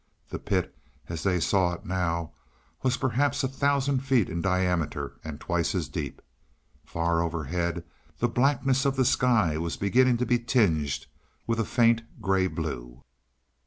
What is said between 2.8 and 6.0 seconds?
was perhaps a thousand feet in diameter and twice as